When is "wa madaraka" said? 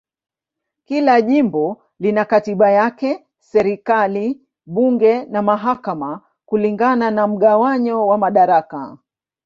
8.07-8.97